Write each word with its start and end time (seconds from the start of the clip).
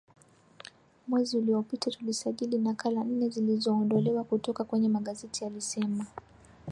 Mwezi 1.07 1.37
uliopita 1.37 1.91
tulisajili 1.91 2.57
nakala 2.57 3.03
nne 3.03 3.29
zilizoondolewa 3.29 4.23
kutoka 4.23 4.63
kwenye 4.63 4.89
magazeti 4.89 5.45
alisema 5.45 6.05